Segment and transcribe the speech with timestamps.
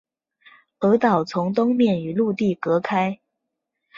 [0.79, 3.19] 鹅岛从东面与陆地隔开。